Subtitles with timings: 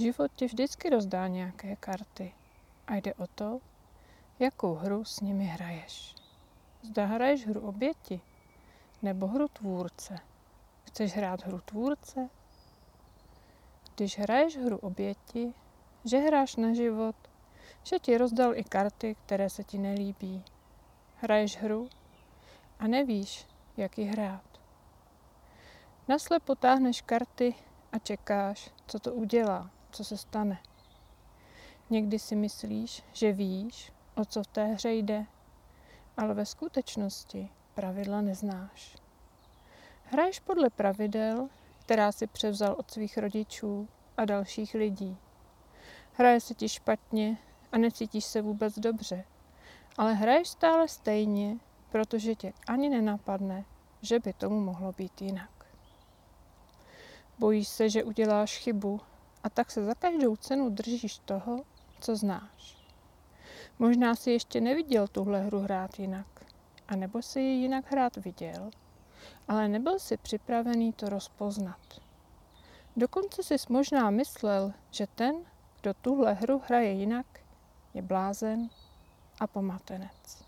[0.00, 2.32] Život ti vždycky rozdá nějaké karty
[2.86, 3.60] a jde o to,
[4.38, 6.14] jakou hru s nimi hraješ.
[6.82, 8.20] Zda hraješ hru oběti
[9.02, 10.18] nebo hru tvůrce.
[10.84, 12.28] Chceš hrát hru tvůrce?
[13.94, 15.54] Když hraješ hru oběti,
[16.04, 17.16] že hráš na život,
[17.82, 20.44] že ti rozdal i karty, které se ti nelíbí.
[21.16, 21.88] Hraješ hru
[22.78, 24.60] a nevíš, jak ji hrát.
[26.08, 27.54] Nasle potáhneš karty
[27.92, 30.58] a čekáš, co to udělá, co se stane.
[31.90, 35.26] Někdy si myslíš, že víš, o co v té hře jde,
[36.16, 38.96] ale ve skutečnosti pravidla neznáš.
[40.04, 41.48] Hraješ podle pravidel,
[41.78, 45.16] která si převzal od svých rodičů a dalších lidí.
[46.12, 47.38] Hraje se ti špatně
[47.72, 49.24] a necítíš se vůbec dobře,
[49.98, 51.56] ale hraješ stále stejně,
[51.90, 53.64] protože tě ani nenapadne,
[54.02, 55.66] že by tomu mohlo být jinak.
[57.38, 59.00] Bojíš se, že uděláš chybu
[59.44, 61.62] a tak se za každou cenu držíš toho,
[62.00, 62.76] co znáš.
[63.78, 66.26] Možná si ještě neviděl tuhle hru hrát jinak,
[66.88, 68.70] anebo si ji jinak hrát viděl,
[69.48, 72.00] ale nebyl si připravený to rozpoznat.
[72.96, 75.36] Dokonce si možná myslel, že ten,
[75.80, 77.26] kdo tuhle hru hraje jinak,
[77.94, 78.68] je blázen
[79.40, 80.44] a pomatenec.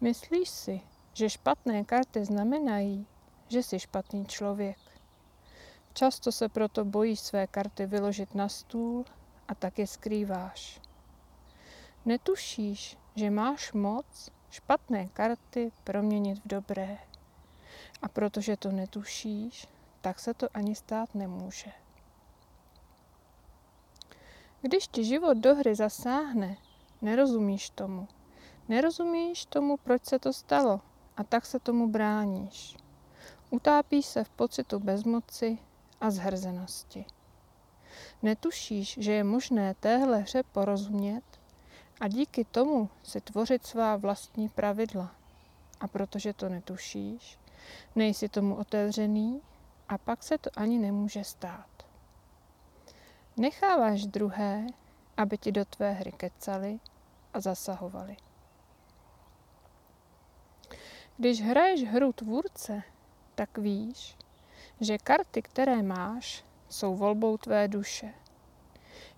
[0.00, 0.80] Myslíš si,
[1.12, 3.06] že špatné karty znamenají,
[3.48, 4.78] že jsi špatný člověk.
[5.92, 9.04] Často se proto bojíš své karty vyložit na stůl
[9.48, 10.80] a tak je skrýváš.
[12.04, 16.98] Netušíš, že máš moc špatné karty proměnit v dobré.
[18.02, 19.68] A protože to netušíš,
[20.00, 21.72] tak se to ani stát nemůže.
[24.60, 26.56] Když ti život do hry zasáhne,
[27.02, 28.08] nerozumíš tomu.
[28.68, 30.80] Nerozumíš tomu, proč se to stalo
[31.16, 32.76] a tak se tomu bráníš.
[33.50, 35.58] Utápíš se v pocitu bezmoci
[36.02, 37.04] a zhrzenosti.
[38.22, 41.24] Netušíš, že je možné téhle hře porozumět
[42.00, 45.14] a díky tomu si tvořit svá vlastní pravidla.
[45.80, 47.38] A protože to netušíš,
[47.96, 49.40] nejsi tomu otevřený
[49.88, 51.68] a pak se to ani nemůže stát.
[53.36, 54.66] Necháváš druhé,
[55.16, 56.80] aby ti do tvé hry kecali
[57.34, 58.16] a zasahovali.
[61.16, 62.82] Když hraješ hru tvůrce,
[63.34, 64.16] tak víš,
[64.82, 68.14] že karty, které máš, jsou volbou tvé duše.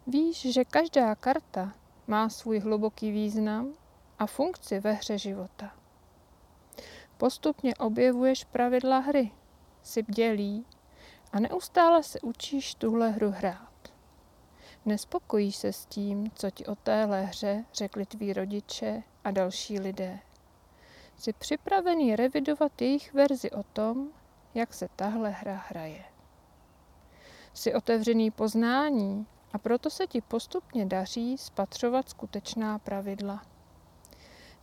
[0.07, 1.73] Víš, že každá karta
[2.07, 3.73] má svůj hluboký význam
[4.19, 5.75] a funkci ve hře života.
[7.17, 9.31] Postupně objevuješ pravidla hry,
[9.83, 10.67] si bdělí
[11.33, 13.93] a neustále se učíš tuhle hru hrát.
[14.85, 20.19] Nespokojíš se s tím, co ti o téhle hře řekli tví rodiče a další lidé.
[21.17, 24.09] Jsi připravený revidovat jejich verzi o tom,
[24.55, 26.05] jak se tahle hra hraje.
[27.55, 33.43] Jsi otevřený poznání a proto se ti postupně daří spatřovat skutečná pravidla.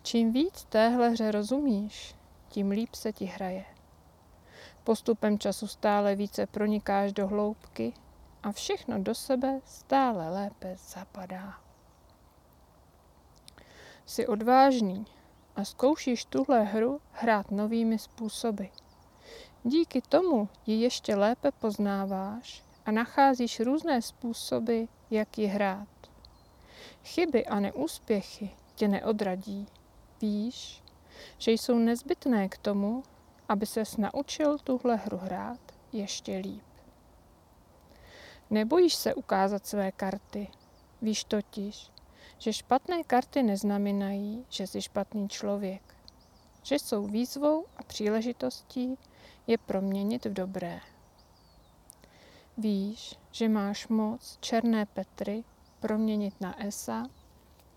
[0.03, 2.15] Čím víc téhle hře rozumíš,
[2.49, 3.65] tím líp se ti hraje.
[4.83, 7.93] Postupem času stále více pronikáš do hloubky
[8.43, 11.53] a všechno do sebe stále lépe zapadá.
[14.05, 15.05] Jsi odvážný
[15.55, 18.63] a zkoušíš tuhle hru hrát novými způsoby.
[19.63, 25.87] Díky tomu ji ještě lépe poznáváš a nacházíš různé způsoby, jak ji hrát.
[27.03, 29.67] Chyby a neúspěchy tě neodradí.
[30.21, 30.83] Víš,
[31.37, 33.03] že jsou nezbytné k tomu,
[33.49, 35.59] aby ses naučil tuhle hru hrát
[35.93, 36.63] ještě líp.
[38.49, 40.47] Nebojíš se ukázat své karty.
[41.01, 41.91] Víš totiž,
[42.37, 45.95] že špatné karty neznamenají, že jsi špatný člověk.
[46.63, 48.97] Že jsou výzvou a příležitostí
[49.47, 50.79] je proměnit v dobré.
[52.57, 55.43] Víš, že máš moc černé Petry
[55.79, 57.03] proměnit na Esa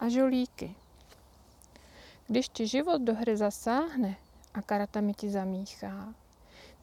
[0.01, 0.75] a žolíky.
[2.27, 4.17] Když ti život do hry zasáhne
[4.55, 6.15] a kartami ti zamíchá,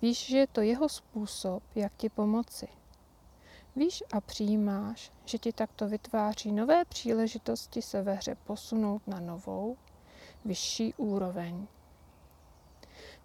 [0.02, 2.68] víš, že je to jeho způsob, jak ti pomoci.
[3.76, 9.78] Víš a přijímáš, že ti takto vytváří nové příležitosti se ve hře posunout na novou,
[10.46, 11.68] vyšší úroveň.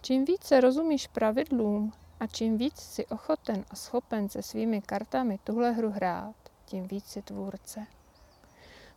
[0.03, 5.73] Čím více rozumíš pravidlům a čím víc si ochoten a schopen se svými kartami tuhle
[5.73, 7.87] hru hrát, tím víc si tvůrce.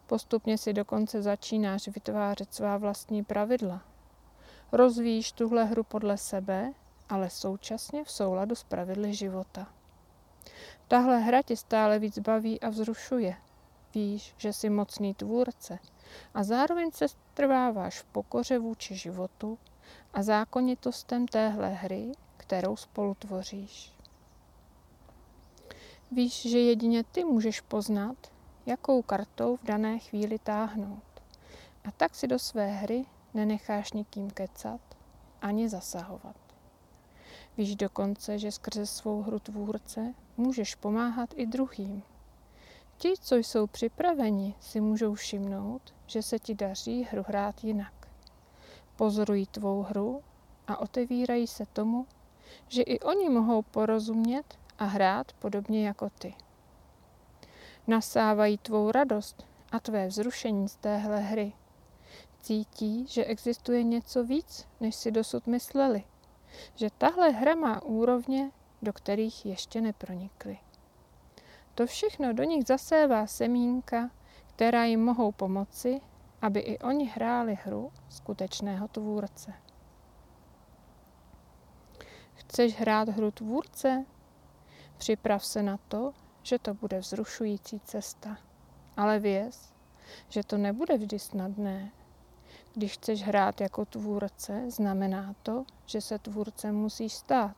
[0.07, 3.81] Postupně si dokonce začínáš vytvářet svá vlastní pravidla.
[4.72, 6.74] Rozvíjíš tuhle hru podle sebe,
[7.10, 9.68] ale současně v souladu s pravidly života.
[10.88, 13.36] Tahle hra tě stále víc baví a vzrušuje.
[13.96, 15.80] Víš, že jsi mocný tvůrce
[16.34, 19.57] a zároveň se trváváš v pokoře vůči životu
[20.13, 23.91] a zákonitostem téhle hry, kterou spolu tvoříš.
[26.12, 28.18] Víš, že jedině ty můžeš poznat,
[28.65, 31.03] jakou kartou v dané chvíli táhnout.
[31.83, 34.81] A tak si do své hry nenecháš nikým kecat
[35.41, 36.36] ani zasahovat.
[37.57, 42.03] Víš dokonce, že skrze svou hru tvůrce můžeš pomáhat i druhým.
[42.97, 47.99] Ti, co jsou připraveni, si můžou všimnout, že se ti daří hru hrát jinak.
[49.00, 50.24] Pozorují tvou hru
[50.68, 52.07] a otevírají se tomu,
[52.68, 56.36] že i oni mohou porozumět a hrát podobně jako ty.
[57.88, 61.54] Nasávají tvou radost a tvé vzrušení z téhle hry.
[62.42, 66.04] Cítí, že existuje něco víc, než si dosud mysleli.
[66.75, 68.51] Že tahle hra má úrovně,
[68.81, 70.57] do kterých ještě nepronikly.
[71.75, 74.12] To všechno do nich zasévá semínka,
[74.48, 76.01] která jim mohou pomoci,
[76.41, 79.53] aby i oni hráli hru skutečného tvůrce.
[82.33, 84.06] Chceš hrát hru tvůrce?
[84.97, 86.13] Připrav se na to,
[86.44, 88.38] že to bude vzrušující cesta.
[88.97, 89.74] Ale věz,
[90.30, 91.91] že to nebude vždy snadné.
[92.74, 97.57] Když chceš hrát jako tvůrce, znamená to, že se tvůrce musí stát.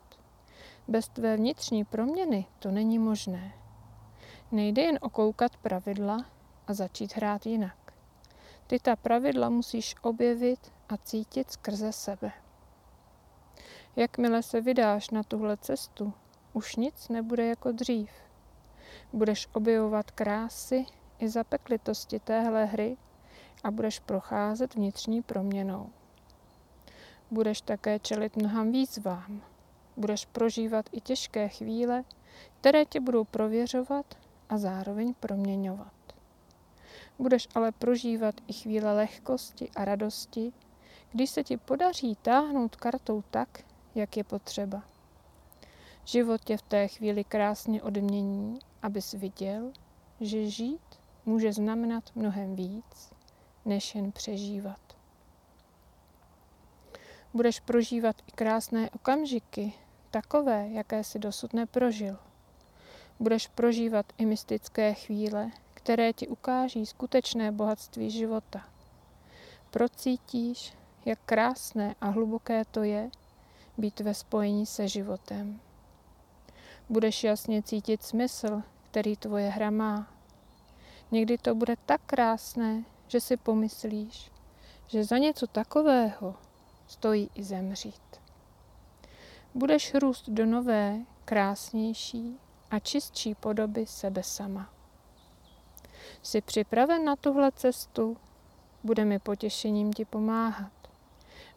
[0.88, 3.52] Bez tvé vnitřní proměny to není možné.
[4.52, 6.26] Nejde jen okoukat pravidla
[6.66, 7.81] a začít hrát jinak.
[8.72, 12.32] Ty ta pravidla musíš objevit a cítit skrze sebe.
[13.96, 16.12] Jakmile se vydáš na tuhle cestu,
[16.52, 18.10] už nic nebude jako dřív.
[19.12, 20.86] Budeš objevovat krásy
[21.18, 22.96] i zapeklitosti téhle hry
[23.64, 25.90] a budeš procházet vnitřní proměnou.
[27.30, 29.42] Budeš také čelit mnoham výzvám.
[29.96, 32.04] Budeš prožívat i těžké chvíle,
[32.60, 36.01] které tě budou prověřovat a zároveň proměňovat.
[37.22, 40.52] Budeš ale prožívat i chvíle lehkosti a radosti,
[41.12, 43.64] když se ti podaří táhnout kartou tak,
[43.94, 44.82] jak je potřeba.
[46.04, 49.72] Život tě v té chvíli krásně odmění, abys viděl,
[50.20, 53.12] že žít může znamenat mnohem víc,
[53.64, 54.80] než jen přežívat.
[57.34, 59.72] Budeš prožívat i krásné okamžiky,
[60.10, 62.18] takové, jaké si dosud neprožil.
[63.20, 65.50] Budeš prožívat i mystické chvíle,
[65.82, 68.68] které ti ukáží skutečné bohatství života.
[69.70, 70.74] Procítíš,
[71.04, 73.10] jak krásné a hluboké to je
[73.78, 75.60] být ve spojení se životem.
[76.88, 80.12] Budeš jasně cítit smysl, který tvoje hra má.
[81.10, 84.30] Někdy to bude tak krásné, že si pomyslíš,
[84.86, 86.34] že za něco takového
[86.86, 88.20] stojí i zemřít.
[89.54, 92.38] Budeš růst do nové, krásnější
[92.70, 94.81] a čistší podoby sebe sama.
[96.22, 98.16] Jsi připraven na tuhle cestu?
[98.84, 100.72] Bude mi potěšením ti pomáhat.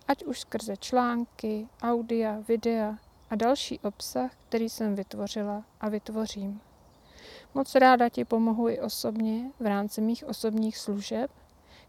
[0.08, 2.98] Ať už skrze články, audia, videa
[3.30, 6.62] a další obsah, který jsem vytvořila a vytvořím.
[7.54, 11.32] Moc ráda ti pomohu i osobně v rámci mých osobních služeb,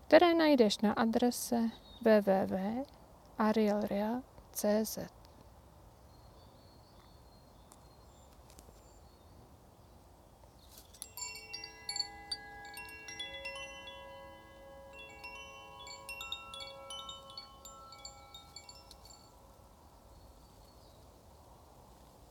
[0.07, 1.71] které najdeš na adrese
[2.01, 4.99] www.arielrea.cz.